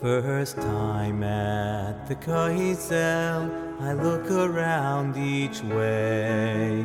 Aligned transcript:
First 0.00 0.58
time 0.58 1.24
at 1.24 2.06
the 2.06 2.14
Koisel, 2.14 3.50
I 3.80 3.94
look 3.94 4.30
around 4.30 5.16
each 5.16 5.60
way. 5.64 6.84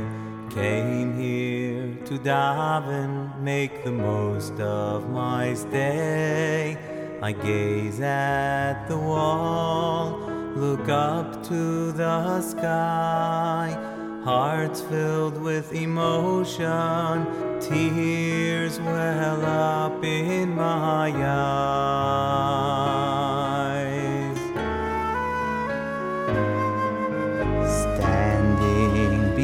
Came 0.49 1.15
here 1.15 1.93
to 2.05 2.17
daven, 2.17 3.39
make 3.39 3.83
the 3.83 3.91
most 3.91 4.59
of 4.59 5.11
my 5.11 5.53
stay. 5.53 6.75
I 7.21 7.33
gaze 7.33 7.99
at 7.99 8.87
the 8.87 8.97
wall, 8.97 10.17
look 10.55 10.89
up 10.89 11.43
to 11.49 11.91
the 11.91 12.41
sky. 12.41 13.77
Hearts 14.23 14.81
filled 14.81 15.39
with 15.39 15.71
emotion, 15.71 17.59
tears 17.61 18.79
well 18.79 19.45
up 19.45 20.03
in 20.03 20.55
my 20.55 21.13
eyes. 21.15 23.02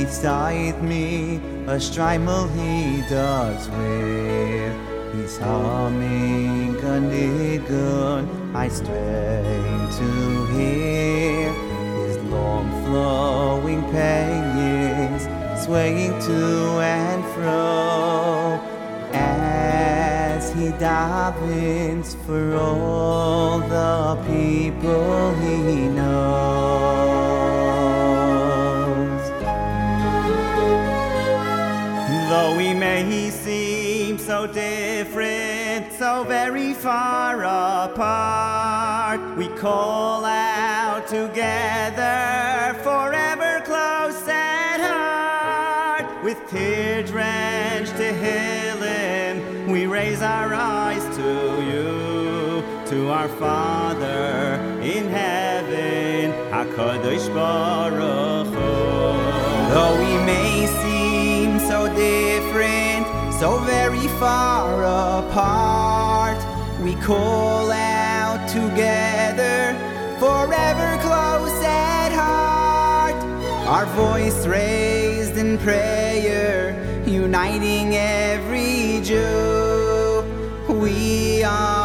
Beside 0.10 0.82
me, 0.82 1.36
a 1.68 1.78
shtreimel 1.78 2.50
he 2.58 3.08
does 3.08 3.70
wear. 3.70 4.74
He's 5.14 5.38
humming 5.38 6.76
a 6.78 6.98
niggun, 7.12 8.26
I 8.56 8.70
strain 8.70 9.82
to 10.00 10.10
hear 10.56 11.54
his 12.08 12.18
long 12.24 12.68
flowing 12.86 13.84
pinions 13.92 15.30
swaying 15.64 16.20
to 16.22 16.80
and 16.82 17.24
fro 17.36 18.60
as 19.14 20.52
he 20.54 20.70
davens 20.84 22.16
for 22.26 22.56
all 22.56 23.60
the 23.60 24.18
people 24.26 25.36
he 25.36 25.88
knows. 25.90 26.28
So 34.40 34.48
different, 34.48 35.92
so 35.92 36.23
very 36.23 36.73
far 36.73 37.44
apart, 37.44 39.20
we 39.38 39.50
call 39.50 40.23
out 40.23 41.06
together 41.09 42.73
forever 42.81 43.62
close 43.66 44.26
at 44.30 44.80
heart. 44.80 46.23
With 46.23 46.40
tear 46.50 47.04
drenched 47.04 47.92
Tehillim, 47.96 49.68
we 49.73 49.88
raise 49.88 50.22
our 50.22 50.53
eyes 50.53 51.03
to 51.18 51.31
you, 51.70 52.64
to 52.92 53.09
our 53.09 53.28
Father 53.28 54.56
in 54.81 55.09
heaven, 55.09 56.31
HaKadosh 56.50 57.28
Baruch 57.34 58.47
Hu. 58.47 59.74
Though 59.74 59.97
we 59.97 60.13
may 60.25 60.66
seem 60.81 61.59
so 61.59 61.94
different, 61.94 62.99
so 63.39 63.57
very 63.59 64.05
far 64.19 64.83
apart, 64.83 66.38
we 66.83 66.94
call 66.95 67.72
out 67.72 68.45
together, 68.50 69.77
forever 70.19 71.01
close 71.01 71.63
at 71.63 72.11
heart. 72.11 73.16
Our 73.66 73.85
voice 73.95 74.45
raised 74.45 75.38
in 75.38 75.57
prayer, 75.59 76.75
uniting 77.07 77.95
every 77.95 79.00
Jew. 79.05 80.21
We 80.67 81.41
are 81.45 81.78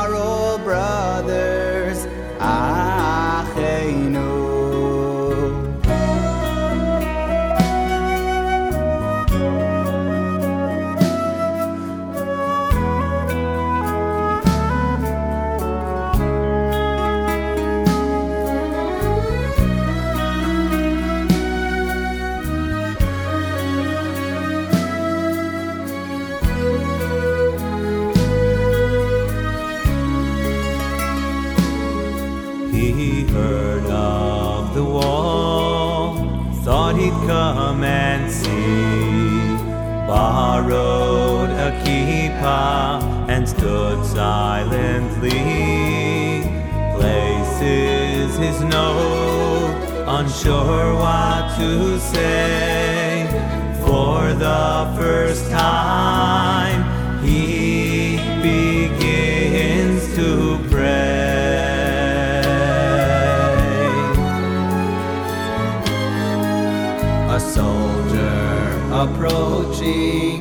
he'd 37.04 37.26
come 37.26 37.84
and 37.84 38.30
see. 38.30 39.56
Borrowed 40.06 41.50
a 41.50 41.70
kippah 41.84 43.28
and 43.28 43.48
stood 43.48 44.04
silently. 44.04 45.30
Places 46.96 48.36
his 48.38 48.60
note, 48.62 49.76
unsure 50.18 50.94
what 50.94 51.56
to 51.58 51.98
say. 52.00 53.26
For 53.84 54.32
the 54.32 54.94
first 54.98 55.50
time, 55.50 56.63
approaching 69.04 70.38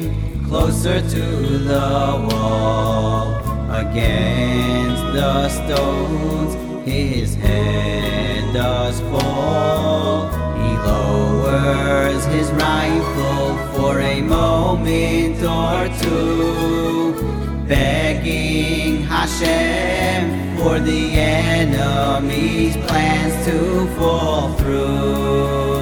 closer 0.48 1.02
to 1.02 1.26
the 1.72 2.28
wall. 2.30 3.36
Against 3.84 5.04
the 5.18 5.50
stones, 5.50 6.52
his 6.86 7.36
head 7.36 8.54
does 8.54 9.00
fall. 9.12 10.30
He 10.62 10.72
lowers 10.88 12.24
his 12.26 12.50
rifle 12.52 13.58
for 13.76 14.00
a 14.00 14.22
moment 14.22 15.38
or 15.44 15.80
two, 16.02 17.66
begging 17.68 19.04
Hashem 19.04 20.58
for 20.58 20.80
the 20.80 21.12
enemy's 21.12 22.78
plans 22.86 23.46
to 23.46 23.88
fall 23.98 24.54
through. 24.54 25.73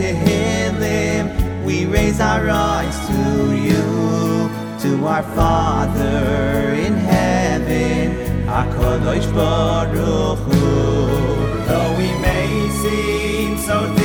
To 0.00 0.06
Him, 0.06 1.64
we 1.64 1.84
raise 1.84 2.20
our 2.20 2.48
eyes 2.48 2.96
to 3.08 3.54
you, 3.54 4.48
to 4.80 5.06
our 5.06 5.22
Father 5.22 6.72
in 6.86 6.94
heaven, 6.94 8.46
HaKadosh 8.46 9.28
Baruch 9.34 10.38
Hu. 10.38 10.60
Though 11.66 11.92
we 11.98 12.10
may 12.26 12.68
seem 12.82 13.58
so 13.58 13.99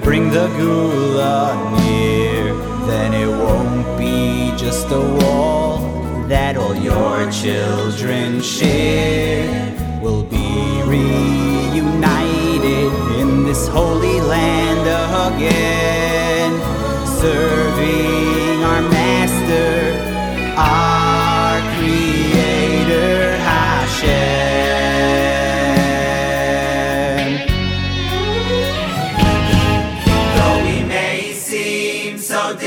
bring 0.00 0.30
the 0.30 0.46
Geulah 0.56 1.56
near, 1.84 2.54
then 2.86 3.12
it 3.12 3.26
won't 3.26 3.98
be 3.98 4.56
just 4.56 4.86
a 4.92 5.00
wall 5.00 5.80
that 6.28 6.56
all 6.56 6.76
your 6.76 7.28
children 7.32 8.40
share. 8.40 9.74
We'll 10.00 10.22
be 10.22 10.82
reunited 10.86 12.92
in 13.18 13.42
this 13.42 13.66
holy 13.66 14.20
land 14.20 14.71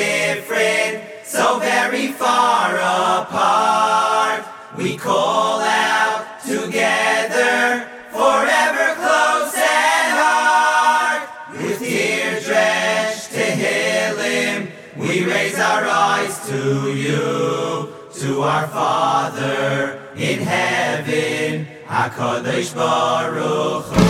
different, 0.05 0.93
so 1.23 1.59
very 1.59 2.07
far 2.11 2.75
apart, 3.21 4.41
we 4.77 4.97
call 4.97 5.59
out 5.61 6.21
together, 6.45 7.87
forever 8.11 8.85
close 9.01 9.55
at 9.55 10.07
heart. 10.21 11.21
With 11.51 11.79
tear 11.79 12.39
drenched 12.41 13.31
Tehillim, 13.35 14.71
we 14.97 15.25
raise 15.25 15.59
our 15.59 15.83
eyes 15.85 16.35
to 16.49 16.61
you, 17.05 17.89
to 18.21 18.41
our 18.41 18.67
Father 18.67 19.99
in 20.15 20.39
heaven, 20.39 21.67
HaKadosh 21.87 22.71
Baruch 22.75 23.85
Hu. 23.85 24.03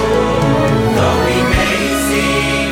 Though 0.95 1.19
we 1.27 1.37
may 1.55 1.79
seem 2.07 2.64